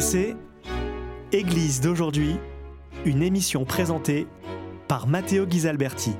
[0.00, 0.34] RMC,
[1.30, 2.36] Église d'aujourd'hui,
[3.04, 4.26] une émission présentée
[4.88, 6.12] par Matteo Ghisalberti.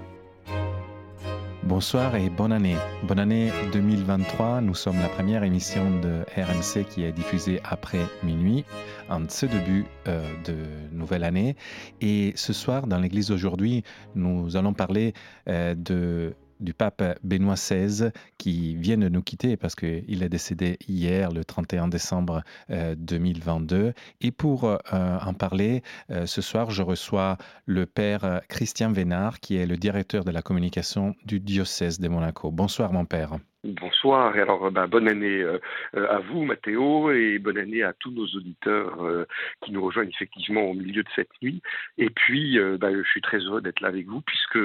[1.63, 2.77] Bonsoir et bonne année.
[3.05, 4.61] Bonne année 2023.
[4.61, 8.67] Nous sommes la première émission de RMC qui est diffusée après minuit,
[9.09, 10.57] en ce début euh, de
[10.93, 11.57] nouvelle année.
[12.03, 13.83] Et ce soir, dans l'église d'aujourd'hui,
[14.15, 15.15] nous allons parler
[15.49, 20.79] euh, de du pape Benoît XVI qui vient de nous quitter parce qu'il est décédé
[20.89, 23.77] hier, le 31 décembre 2022.
[23.77, 29.41] Euh, Et pour euh, en parler, euh, ce soir, je reçois le père Christian Vénard
[29.41, 32.51] qui est le directeur de la communication du diocèse de Monaco.
[32.51, 33.39] Bonsoir mon père.
[33.63, 35.59] Bonsoir et alors bah, bonne année euh,
[35.93, 39.27] à vous Mathéo et bonne année à tous nos auditeurs euh,
[39.63, 41.61] qui nous rejoignent effectivement au milieu de cette nuit
[41.99, 44.59] et puis euh, bah, je suis très heureux d'être là avec vous puisque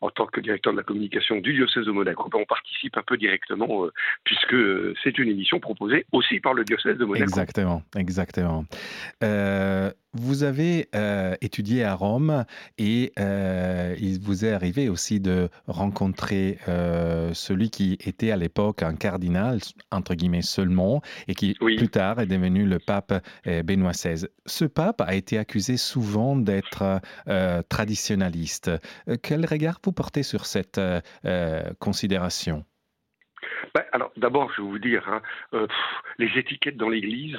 [0.00, 3.02] en tant que directeur de la communication du diocèse de Monaco bah, on participe un
[3.02, 3.86] peu directement
[4.24, 4.56] puisque
[5.04, 7.24] c'est une émission proposée aussi par le diocèse de Monaco.
[7.24, 8.64] Exactement, exactement.
[10.14, 12.46] Vous avez euh, étudié à Rome
[12.78, 18.82] et euh, il vous est arrivé aussi de rencontrer euh, celui qui était à l'époque
[18.82, 19.58] un cardinal,
[19.90, 23.12] entre guillemets seulement, et qui plus tard est devenu le pape
[23.44, 24.26] Benoît XVI.
[24.46, 27.00] Ce pape a été accusé souvent d'être
[27.68, 28.70] traditionnaliste.
[29.22, 30.80] Quel regard vous portez sur cette
[31.78, 32.64] considération?
[33.74, 35.66] Ben, alors d'abord, je vais vous dire, hein,
[36.18, 37.36] les étiquettes dans l'Église,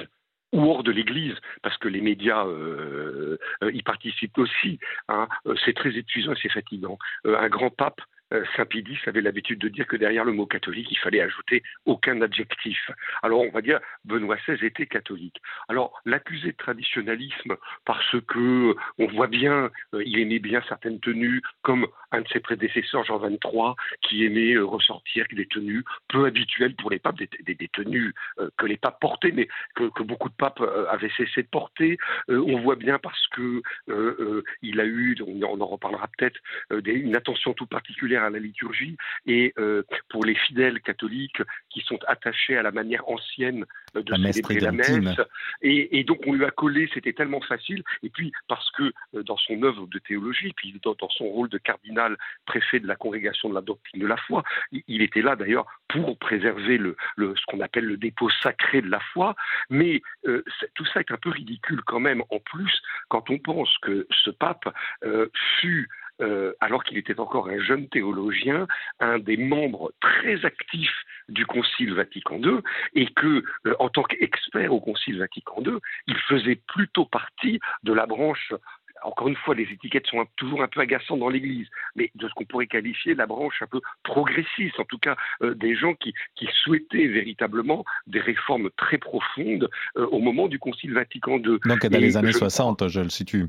[0.52, 4.78] ou hors de l'Église, parce que les médias euh, euh, y participent aussi.
[5.08, 5.28] Hein.
[5.46, 6.98] Euh, c'est très épuisant et c'est fatigant.
[7.24, 8.00] un grand pape
[8.32, 12.20] euh, Saint-Pédis avait l'habitude de dire que derrière le mot catholique, il fallait ajouter aucun
[12.22, 12.90] adjectif.
[13.22, 15.40] Alors on va dire Benoît XVI était catholique.
[15.68, 21.42] Alors l'accuser de traditionnalisme parce que on voit bien, euh, il aimait bien certaines tenues,
[21.62, 26.74] comme un de ses prédécesseurs Jean XXIII, qui aimait euh, ressortir des tenues peu habituelles
[26.74, 28.14] pour les papes, des, tenues
[28.56, 31.98] que les papes portaient, mais que, beaucoup de papes avaient cessé de porter.
[32.28, 33.62] on voit bien parce que
[34.62, 36.38] il a eu, on, en reparlera peut-être,
[36.70, 41.98] une attention tout particulière à la liturgie et euh, pour les fidèles catholiques qui sont
[42.06, 45.20] attachés à la manière ancienne de célébrer la messe.
[45.62, 47.82] Et, donc on lui a collé, c'était tellement facile.
[48.02, 51.58] Et puis parce que euh, dans son œuvre de théologie, puis dans, son rôle de
[51.58, 51.99] cardinal
[52.46, 56.18] préfet de la congrégation de la doctrine de la foi, il, était là d'ailleurs pour
[56.18, 56.78] préserver
[57.18, 59.34] ce qu'on appelle le dépôt sacré de la foi.
[59.68, 60.44] Mais euh,
[60.74, 62.22] tout ça est un peu ridicule quand même.
[62.30, 64.68] En plus, quand on pense que ce pape
[65.60, 65.88] fut
[66.20, 68.66] euh, alors qu'il était encore un jeune théologien,
[69.00, 72.58] un des membres très actifs du Concile Vatican II,
[72.94, 77.92] et que, euh, en tant qu'expert au Concile Vatican II, il faisait plutôt partie de
[77.92, 78.52] la branche
[79.02, 82.34] encore une fois, les étiquettes sont toujours un peu agaçantes dans l'Église, mais de ce
[82.34, 86.14] qu'on pourrait qualifier la branche un peu progressiste, en tout cas euh, des gens qui,
[86.64, 91.58] souhaitaient véritablement des réformes très profondes au moment du Concile Vatican II.
[91.64, 93.48] Donc dans les années 60, je le situe.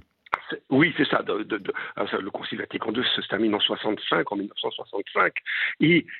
[0.70, 1.24] Oui, c'est ça.
[1.28, 5.34] le Concile Vatican II se termine en 65, en 1965,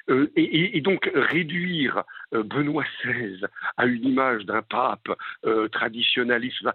[0.10, 3.46] euh, et, donc réduire euh, Benoît XVI
[3.78, 5.10] à une image d'un pape
[5.46, 6.66] euh, traditionnaliste,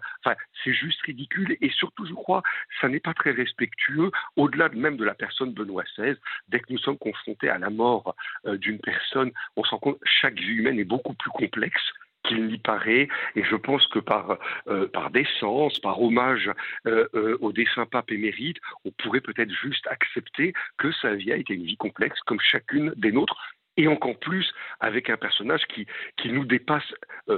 [0.63, 2.43] c'est juste ridicule, et surtout, je crois,
[2.81, 6.15] ça n'est pas très respectueux, au-delà même de la personne Benoît XVI.
[6.49, 8.15] Dès que nous sommes confrontés à la mort
[8.45, 11.81] d'une personne, on se rend compte que chaque vie humaine est beaucoup plus complexe
[12.27, 13.07] qu'il n'y paraît.
[13.35, 16.51] Et je pense que par, euh, par décence, par hommage
[16.85, 21.37] euh, euh, au défunt pape émérite, on pourrait peut-être juste accepter que sa vie a
[21.37, 23.37] été une vie complexe comme chacune des nôtres.
[23.79, 25.85] Et encore plus avec un personnage qui,
[26.17, 26.95] qui nous dépasse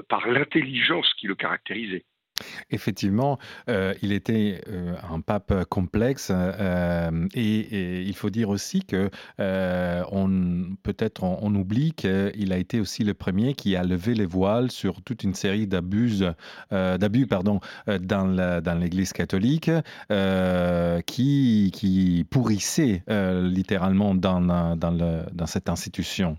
[0.07, 2.05] par l'intelligence qui le caractérisait.
[2.71, 3.39] Effectivement,
[3.69, 10.75] euh, il était euh, un pape complexe euh, et, il faut dire aussi que on
[10.83, 15.01] peut-être on, oublie qu'il a été aussi le premier qui a levé les voiles sur
[15.01, 16.23] toute une série d'abus,
[16.71, 19.71] d'abus pardon, dans l'Église catholique
[21.05, 26.37] qui, pourrissait littéralement dans cette institution.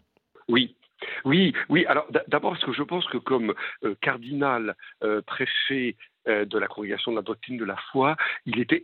[0.48, 0.76] Oui,
[1.24, 1.84] oui, oui.
[1.86, 3.54] Alors d'abord parce que je pense que comme
[3.84, 5.96] euh, cardinal euh, préfet
[6.28, 8.16] euh, de la congrégation de la doctrine de la foi,
[8.46, 8.82] il était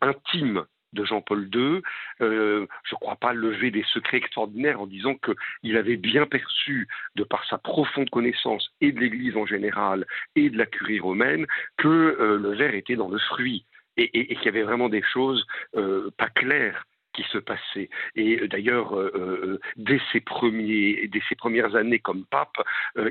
[0.00, 0.64] intime
[0.94, 1.82] de Jean-Paul II.
[2.18, 2.24] je
[2.62, 7.44] ne crois pas lever des secrets extraordinaires en disant qu'il avait bien perçu, de par
[7.44, 11.46] sa profonde connaissance et de l'Église en général et de la curie romaine,
[11.76, 13.66] que le verre était dans le fruit
[13.98, 16.86] et qu'il y avait vraiment des choses pas claires
[17.18, 17.90] qui se passait.
[18.14, 22.56] Et euh, d'ailleurs, euh, euh, dès, ses premiers, dès ses premières années comme pape,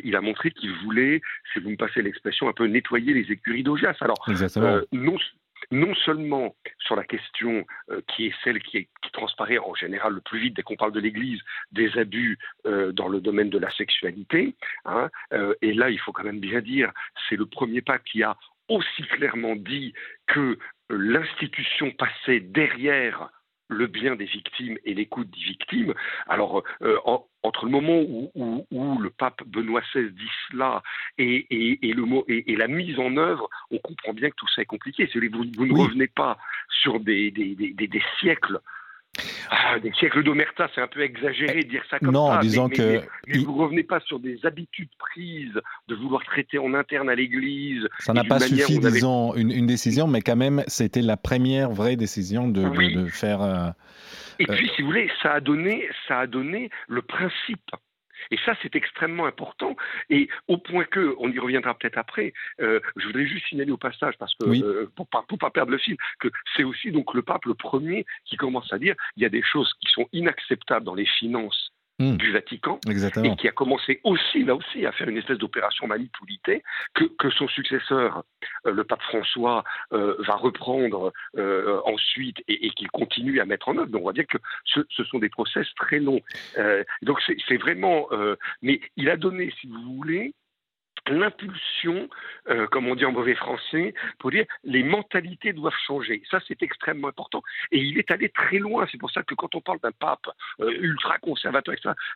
[0.03, 1.21] il a montré qu'il voulait,
[1.51, 3.97] si vous me passez l'expression, un peu nettoyer les écuries d'Augias.
[3.99, 4.17] Alors,
[4.93, 5.17] non,
[5.71, 10.39] non seulement sur la question euh, qui est celle qui, transparaît en général le plus
[10.39, 12.37] vite dès qu'on parle de l'Église, des abus
[12.67, 14.55] euh, dans le domaine de la sexualité.
[14.85, 15.09] Hein,
[15.61, 16.91] et là, il faut quand même bien dire,
[17.27, 18.37] c'est le premier pape qui a
[18.69, 19.93] aussi clairement dit
[20.27, 20.59] que
[20.89, 23.29] l'institution passait derrière
[23.69, 25.93] le bien des victimes et l'écoute des victimes.
[26.27, 26.97] Alors, euh,
[27.43, 30.81] entre le moment où, le pape Benoît XVI dit cela
[31.17, 34.65] et, le mot, et, la mise en œuvre, on comprend bien que tout ça est
[34.65, 35.09] compliqué.
[35.13, 36.37] Vous, vous ne revenez pas
[36.81, 38.59] sur des, des siècles
[39.49, 42.39] ah, des siècles d'omerta, c'est un peu exagéré de dire ça comme non, ça.
[42.39, 47.09] disons que mais, vous revenez pas sur des habitudes prises de vouloir traiter en interne
[47.09, 47.87] à l'Église.
[47.99, 52.47] Ça n'a pas suffi, disons, une, décision, mais quand même, c'était la première vraie décision
[52.47, 53.41] de, de, faire.
[53.41, 53.69] Euh,
[54.39, 57.71] et puis, si vous voulez, ça a donné, ça a donné le principe
[58.31, 59.75] et ça, c'est extrêmement important.
[60.09, 63.77] Et au point que, on y reviendra peut-être après, euh, je voudrais juste signaler au
[63.77, 67.21] passage, parce que euh, pour pas, pas perdre le fil, que c'est aussi donc le
[67.21, 70.85] pape le premier qui commence à dire il y a des choses qui sont inacceptables
[70.85, 72.15] dans les finances Hmm.
[72.17, 76.61] du Vatican, et qui a commencé aussi, là aussi, à faire une espèce d'opération manipulité
[76.93, 78.23] que, que, son successeur,
[78.67, 79.63] euh, le pape François,
[79.93, 83.87] euh, va reprendre euh, ensuite et, qu'il continue à mettre en œuvre.
[83.87, 86.21] Donc on va dire que ce, ce sont des process très longs.
[87.01, 88.07] donc c'est vraiment...
[88.61, 90.35] mais il a donné, si vous voulez,
[91.09, 92.09] l'impulsion,
[92.49, 96.21] euh, comme on dit en mauvais français, pour dire les mentalités doivent changer.
[96.29, 97.41] Ça, c'est extrêmement important.
[97.71, 98.87] Et il est allé très loin.
[98.91, 100.27] C'est pour ça que quand on parle d'un pape
[100.59, 101.75] euh, ultra conservateur,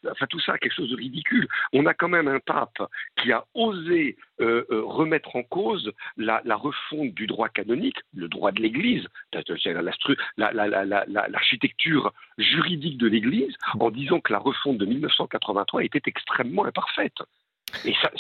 [0.10, 1.48] enfin tout ça, quelque chose de ridicule.
[1.74, 2.82] On a quand même un pape
[3.18, 8.62] qui a osé euh, remettre en cause la, refonte du droit canonique, le droit de
[8.62, 9.08] l'Église,
[10.38, 17.18] l'architecture juridique de l'Église, en disant que la refonte de 1983 était extrêmement imparfaite.
[17.86, 18.12] Et, ça,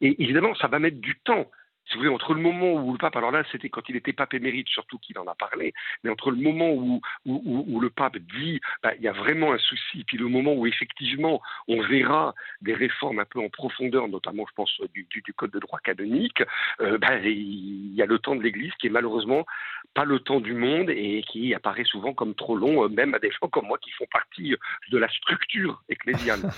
[0.00, 1.50] et évidemment, ça va mettre du temps
[1.88, 4.12] si vous voulez, entre le moment où le pape, alors là, c'était quand il était
[4.12, 5.72] pape émérite, surtout qu'il en a parlé,
[6.04, 9.58] mais entre le moment où, où, le pape dit bah, il y a vraiment un
[9.58, 14.44] souci, puis le moment où effectivement on verra des réformes un peu en profondeur, notamment,
[14.48, 15.06] je pense, du,
[15.36, 16.42] code de droit canonique,
[16.80, 19.46] euh, bah, il y a le temps de l'Église qui est malheureusement
[19.94, 23.18] pas le temps du monde et qui apparaît souvent comme trop long, euh, même à
[23.18, 24.54] des gens comme moi qui font partie
[24.90, 26.40] de la structure ecclésiale.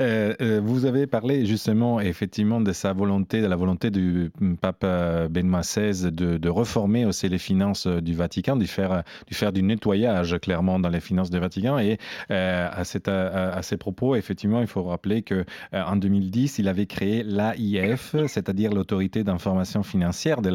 [0.00, 5.28] Euh, vous avez parlé justement effectivement de sa volonté, de la volonté du pape euh,
[5.28, 9.52] Benoît XVI de, de, reformer aussi les finances euh, du Vatican, de faire, de faire
[9.52, 11.78] du nettoyage clairement dans les finances du Vatican.
[11.78, 11.98] Et
[12.30, 16.86] euh, à, cette, à, ces propos, effectivement, il faut rappeler que en 2010, il avait
[16.86, 20.50] créé l'AIF, c'est-à-dire l'autorité d'information financière de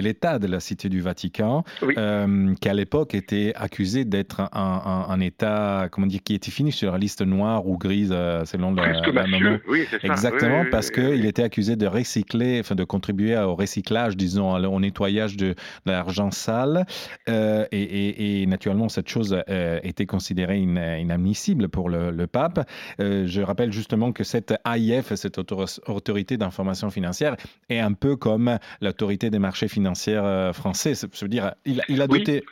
[0.00, 5.88] l'État de la Cité du Vatican, qui à l'époque était accusé d'être un, un, État,
[5.90, 8.10] comment dire, qui était fini sur la liste noire ou grise
[8.44, 9.24] selon la, la
[9.68, 14.80] Oui, Exactement, parce qu'il était accusé de recycler, enfin de contribuer au recyclage, disons, au
[14.80, 15.54] nettoyage de,
[15.84, 16.86] l'argent sale.
[17.28, 22.68] Euh, et, naturellement, cette chose euh, était considérée inadmissible pour le, pape.
[23.00, 27.36] Euh, je rappelle justement que cette AIF, cette autorité d'information financière,
[27.68, 30.20] est un peu comme l'autorité des marchés financiers
[30.52, 30.94] français.
[30.94, 32.44] Ça veut dire, il, a doté.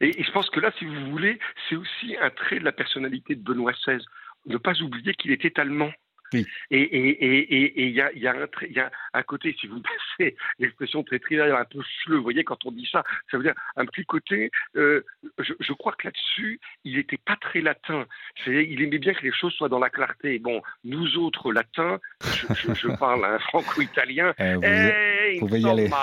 [0.00, 1.38] Et, je pense que là, si vous voulez,
[1.68, 4.02] c'est aussi un trait de la personnalité de Benoît XVI.
[4.46, 5.90] Ne pas oublier qu'il était allemand.
[6.32, 9.80] Et il y, a, y, a y, a, un côté, si vous
[10.18, 13.42] passez l'expression très triviale, un peu fleu, vous voyez, quand on dit ça, ça veut
[13.42, 15.02] dire un petit côté, euh,
[15.38, 18.06] je, je, crois que là-dessus, il n'était pas très latin.
[18.46, 20.38] Il aimait bien que les choses soient dans la clarté.
[20.38, 24.56] Bon, nous autres latins, je, je, parle un franco-italien, eh,
[25.38, 25.88] aller.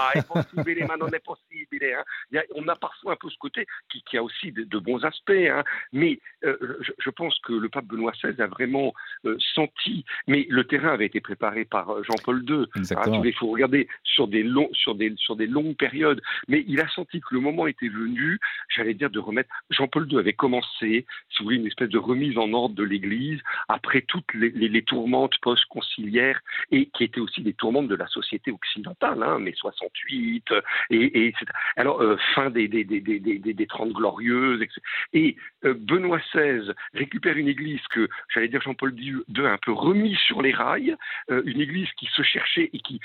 [1.94, 2.04] Hein.
[2.32, 4.78] y a, on a parfois un peu ce côté qui, qui a aussi de, de
[4.78, 5.64] bons aspects, hein.
[5.94, 6.58] mais euh,
[7.00, 8.94] je, pense que le pape Benoît XVI a vraiment
[9.26, 12.66] euh, senti mais le terrain avait été préparé par euh, Jean-Paul II.
[12.76, 13.24] Exactement.
[13.24, 16.22] il faut regarder sur des, longs, sur, des, sur des longues périodes.
[16.48, 19.50] Mais il a senti que le moment était venu, j'allais dire, de remettre.
[19.70, 23.40] Jean-Paul II avait commencé, si vous voulez, une espèce de remise en ordre de l'Église
[23.68, 26.40] après toutes les, les, tourmentes post-conciliaires
[26.72, 30.54] et qui étaient aussi des tourmentes de la société occidentale, hein, mai 68,
[30.90, 31.34] et, et
[31.76, 34.62] alors euh, fin des, des, des, des, des, Trente Glorieuses.
[34.62, 34.82] Etc.
[35.14, 39.72] Et euh, Benoît XVI récupère une Église que, j'allais dire, Jean-Paul II a un peu
[39.72, 40.96] remis sur les rails,
[41.32, 43.00] euh, une Église qui se cherchait et qui,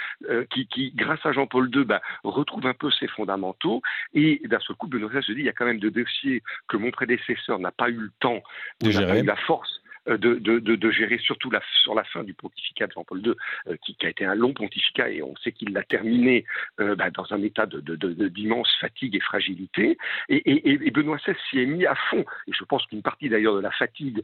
[0.50, 3.82] qui, qui, grâce à Jean-Paul II, bah, retrouve un peu ses fondamentaux.
[4.14, 6.42] Et d'un seul coup, Benoît XVI se dit, il y a quand même des dossiers
[6.68, 8.42] que mon prédécesseur n'a pas eu le temps,
[8.82, 9.06] gérer.
[9.06, 12.34] Pas eu la force euh, de, de, de, gérer surtout la, sur la fin du
[12.34, 13.34] pontificat de Jean-Paul II,
[13.82, 16.44] qui, qui, a été un long pontificat et on sait qu'il l'a terminé
[16.78, 19.96] bah, dans un état d'immense fatigue et fragilité.
[20.28, 22.24] Et, et, et Benoît XVI s'y est mis à fond.
[22.46, 24.22] Et je pense qu'une partie d'ailleurs de la fatigue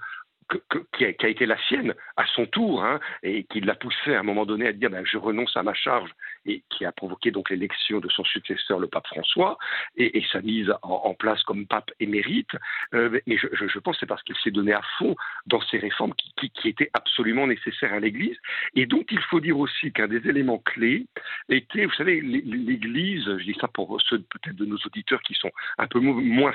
[0.96, 4.22] qui, a, été la sienne à son tour, hein, et qui l'a poussé à un
[4.22, 6.10] moment donné à dire ben, je renonce à ma charge,
[6.46, 9.58] et qui a provoqué donc l'élection de son successeur, le pape François,
[9.96, 12.50] et, sa mise en, place comme pape émérite.
[12.94, 15.14] Euh, mais je, pense que c'est parce qu'il s'est donné à fond
[15.46, 18.36] dans ces réformes qui, étaient absolument nécessaires à l'Église,
[18.74, 21.06] et donc il faut dire aussi qu'un des éléments clés
[21.48, 25.50] était, vous savez, l'Église, je dis ça pour ceux peut-être de nos auditeurs qui sont
[25.78, 26.52] un peu moins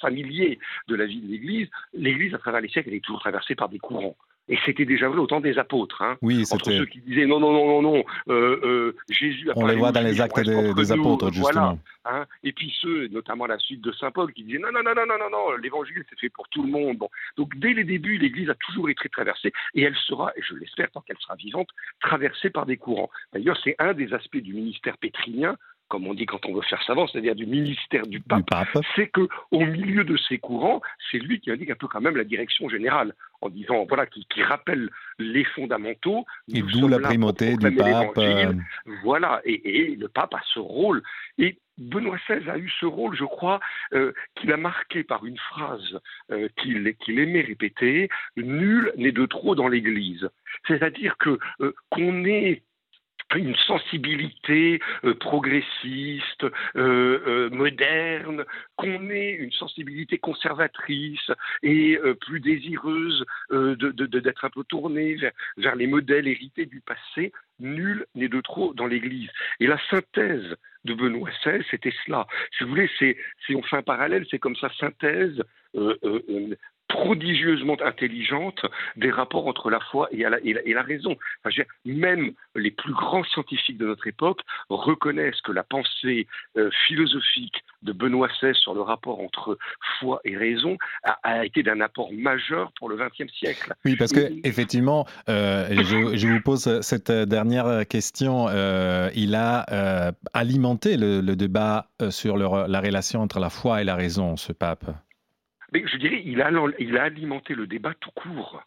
[0.00, 3.68] familiers de la vie de l'Église, l'Église à travers les siècles, est toujours traversée par
[3.68, 4.16] des courants.
[4.50, 6.00] Et c'était déjà vrai au temps des apôtres.
[6.00, 9.66] Hein, oui, entre ceux qui disaient non, non, non, non, non, euh, euh, Jésus On
[9.66, 11.52] les voit dans les actes des, apôtres, justement.
[11.52, 11.76] Voilà,
[12.06, 14.94] hein, et puis ceux, notamment la suite de Saint Paul, qui disaient non, non, non,
[14.94, 16.96] non, non, non, non l'évangile c'est fait pour tout le monde.
[16.96, 17.10] Bon.
[17.36, 20.90] Donc dès les débuts, l'Église a toujours été traversée, et elle sera, et je l'espère
[20.90, 21.68] tant qu'elle sera vivante,
[22.00, 23.10] traversée par des courants.
[23.34, 25.56] D'ailleurs, c'est un des aspects du ministère pétrinien
[25.88, 28.44] comme on dit quand on veut faire savant, c'est-à-dire du ministère du pape,
[28.94, 30.80] c'est que au milieu de ces courants,
[31.10, 34.26] c'est lui qui indique un peu quand même la direction générale, en disant voilà qui,
[34.42, 36.26] rappelle les fondamentaux.
[36.52, 38.18] Et d'où la primauté du pape.
[38.18, 38.52] Euh.
[39.02, 41.02] Voilà, et, le pape a ce rôle.
[41.38, 43.60] Et Benoît XVI a eu ce rôle, je crois,
[43.92, 49.54] euh, qu'il a marqué par une phrase euh, qu'il aimait répéter nul n'est de trop
[49.54, 50.28] dans l'Église.
[50.66, 51.38] C'est-à-dire que
[51.90, 52.62] qu'on ait
[53.36, 58.44] une sensibilité euh, progressiste, euh, euh, moderne,
[58.76, 61.30] qu'on ait une sensibilité conservatrice
[61.62, 65.16] et plus désireuse d'être un peu tournée
[65.56, 69.28] vers, les modèles hérités du passé, nul n'est de trop dans l'Église.
[69.60, 72.26] Et la synthèse de Benoît XVI, c'était cela.
[72.56, 75.42] Si vous voulez, si on fait un parallèle, c'est comme sa synthèse
[76.88, 78.60] prodigieusement intelligente
[78.96, 81.16] des rapports entre la foi et, la, et la, raison.
[81.84, 84.40] même les plus grands scientifiques de notre époque
[84.70, 86.26] reconnaissent que la pensée
[86.56, 89.58] euh, philosophique de Benoît XVI sur le rapport entre
[90.00, 90.76] foi et raison
[91.22, 93.74] a, été d'un apport majeur pour le XXe siècle.
[93.84, 98.46] Oui, parce que effectivement, euh, je, vous pose cette dernière question.
[98.48, 104.36] Euh, il a alimenté le, débat sur la relation entre la foi et la raison,
[104.36, 104.86] ce pape.
[105.72, 108.62] Mais je dirais, il a, il a alimenté le débat tout court.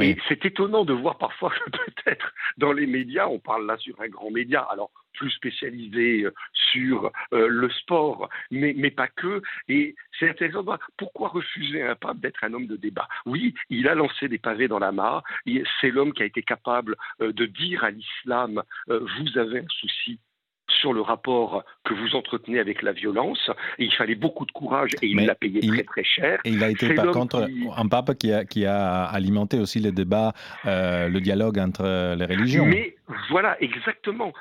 [0.00, 4.00] Et c'est étonnant de voir parfois que peut-être dans les médias, on parle là sur
[4.00, 6.34] un grand média, alors plus spécialisé euh,
[6.72, 9.42] sur euh, le sport, mais, mais pas que.
[9.68, 13.08] Et c'est intéressant de voir pourquoi refuser un pape d'être un homme de débat.
[13.24, 15.22] Oui, il a lancé des pavés dans la mare,
[15.80, 20.18] c'est l'homme qui a été capable euh, de dire à l'islam, vous avez un souci,
[20.68, 23.50] sur le rapport que vous entretenez avec la violence.
[23.78, 26.40] Et il fallait beaucoup de courage et il l'a payé très très cher.
[26.44, 29.92] Et il a été par contre un pape qui a, qui a, alimenté aussi le
[29.92, 30.32] débat,
[30.66, 32.66] euh, le dialogue entre les religions.
[32.66, 32.96] Mais
[33.30, 34.32] voilà, exactement.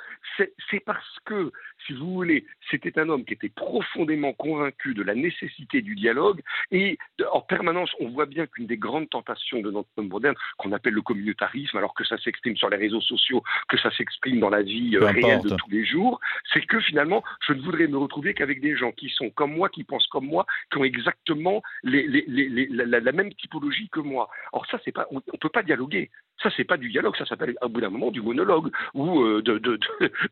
[0.69, 1.51] C'est parce que
[1.85, 6.41] si vous voulez, c'était un homme qui était profondément convaincu de la nécessité du dialogue
[6.71, 6.97] et
[7.31, 10.93] en permanence, on voit bien qu'une des grandes tentations de notre monde moderne, qu'on appelle
[10.93, 14.61] le communautarisme, alors que ça s'exprime sur les réseaux sociaux, que ça s'exprime dans la
[14.61, 16.19] vie euh, réelle de tous les jours,
[16.51, 19.69] c'est que finalement, je ne voudrais me retrouver qu'avec des gens qui sont comme moi,
[19.69, 24.29] qui pensent comme moi, qui ont exactement la, même typologie que moi.
[24.51, 26.11] Or ça, pas, on ne peut pas dialoguer.
[26.41, 29.41] Ça, c'est pas du dialogue, ça s'appelle au bout d'un moment du monologue ou euh,
[29.41, 29.79] de, de,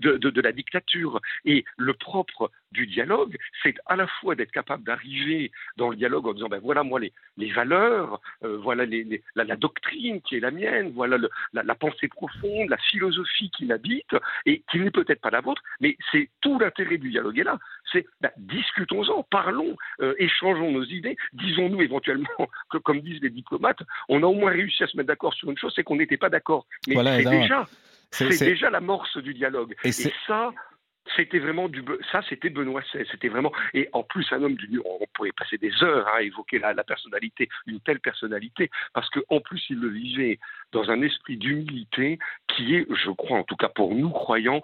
[0.02, 1.22] de, de, la dictature.
[1.46, 6.28] Et le propre du dialogue, c'est à la fois d'être capable d'arriver dans le dialogue
[6.28, 10.40] en disant ben voilà moi les, les valeurs, euh, voilà les, la, doctrine qui est
[10.40, 15.22] la mienne, voilà le, la, pensée profonde, la philosophie qui m'habite et qui n'est peut-être
[15.22, 17.60] pas la vôtre, mais c'est tout l'intérêt du dialogue est là.
[17.92, 22.28] C'est ben, discutons-en, parlons, euh, échangeons nos idées, disons-nous éventuellement
[22.70, 25.50] que comme disent les diplomates, on a au moins réussi à se mettre d'accord sur
[25.50, 26.66] une chose, c'est qu'on n'était pas d'accord.
[26.88, 27.66] Mais c'est déjà
[28.14, 29.76] c'est déjà l'amorce du dialogue.
[29.84, 30.52] Et, ça,
[31.16, 34.80] c'était vraiment du ça c'était Benoît XVI c'était vraiment et en plus un homme du
[34.86, 39.64] on pourrait passer des heures à évoquer la, personnalité une telle personnalité parce qu'en plus
[39.70, 40.40] il le vivait
[40.72, 44.62] dans un esprit d'humilité qui est je crois en tout cas pour nous croyants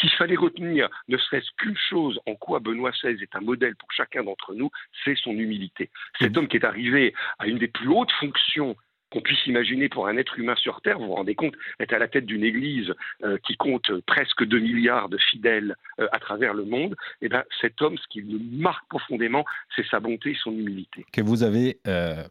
[0.00, 3.92] s'il fallait retenir ne serait-ce qu'une chose en quoi Benoît XVI est un modèle pour
[3.92, 4.70] chacun d'entre nous
[5.04, 5.90] c'est son humilité.
[6.20, 8.76] Cet homme qui est arrivé à une des plus hautes fonctions
[9.10, 10.98] qu'on puisse imaginer pour un être humain sur Terre.
[10.98, 12.92] Vous vous rendez compte, être à la tête d'une Église
[13.24, 17.28] euh, qui compte presque 2 milliards de fidèles euh, à travers le monde, et eh
[17.28, 21.04] ben, cet homme, ce qui le marque profondément, c'est sa bonté et son humilité.
[21.12, 22.22] Que vous avez euh,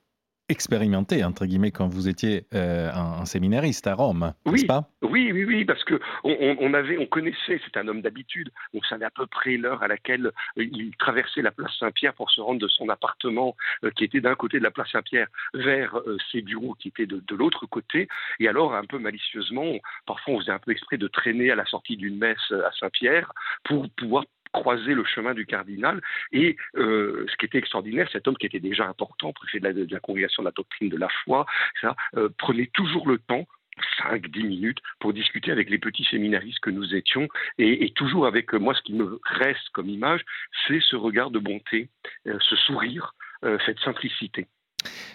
[0.49, 4.89] expérimenté, entre guillemets, quand vous étiez euh, un, séminariste à Rome, oui, pas?
[5.01, 9.05] Oui, oui, oui, parce que on, avait, on connaissait, c'est un homme d'habitude, on savait
[9.05, 12.59] à peu près l'heure à laquelle euh, il traversait la place Saint-Pierre pour se rendre
[12.59, 15.99] de son appartement, euh, qui était d'un côté de la place Saint-Pierre, vers
[16.31, 18.07] ses bureaux qui étaient de, de l'autre côté.
[18.39, 19.73] Et alors, un peu malicieusement,
[20.05, 23.31] parfois on faisait un peu exprès de traîner à la sortie d'une messe à Saint-Pierre
[23.63, 26.01] pour pouvoir croiser le chemin du cardinal.
[26.31, 29.99] Et euh, ce qui était extraordinaire, cet homme qui était déjà important, préfet de la,
[29.99, 31.45] congrégation de la doctrine de la foi,
[32.15, 33.47] euh, prenait toujours le temps
[33.99, 37.27] 5-10 minutes pour discuter avec les petits séminaristes que nous étions
[37.57, 40.21] et, toujours avec moi ce qui me reste comme image,
[40.67, 41.89] c'est ce regard de bonté,
[42.27, 43.13] euh, ce sourire,
[43.43, 44.47] euh, cette simplicité.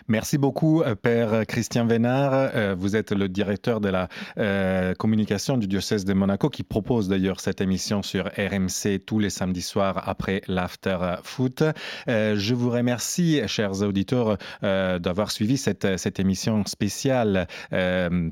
[0.06, 2.32] Merci beaucoup, euh, Père Christian Vénard.
[2.34, 7.08] Euh, vous êtes le directeur de la euh, communication du diocèse de Monaco qui propose
[7.08, 11.62] d'ailleurs cette émission sur RMC tous les samedis soirs après l'after foot.
[12.06, 15.84] Je vous remercie, chers auditeurs, d'avoir suivi cette,
[16.18, 17.46] émission spéciale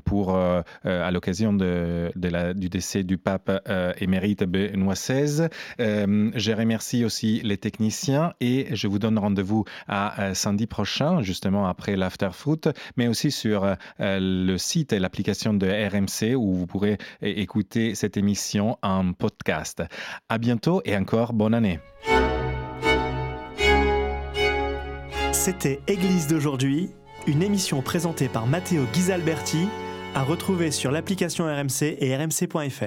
[0.05, 3.51] pour, à l'occasion du décès du pape
[3.99, 5.47] émérite Benoît XVI.
[5.79, 11.95] Je remercie aussi les techniciens et je vous donne rendez-vous à samedi prochain justement après
[11.95, 17.95] l'afterfoot, mais aussi sur euh, le site et l'application de RMC où vous pourrez écouter
[17.95, 19.83] cette émission en podcast.
[20.29, 21.79] À bientôt et encore bonne année.
[25.31, 26.91] C'était Église d'aujourd'hui,
[27.27, 29.67] une émission présentée par Matteo Ghisalberti,
[30.15, 32.83] à retrouver sur l'application RMC et rmc.fr.